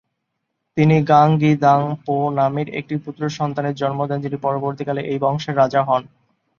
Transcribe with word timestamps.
তিনি 0.77 0.95
ঙ্গাগ-গি-দ্বাং-পো 1.01 2.15
নামের 2.37 2.67
একটি 2.79 2.95
পুত্রসন্তানের 3.05 3.77
জন্ম 3.81 3.99
দেন 4.05 4.19
যিনি 4.21 4.37
পরবর্তীকালে 4.45 5.01
এই 5.03 5.19
বংশের 5.23 5.57
রাজা 5.57 5.81
হন। 5.83 6.01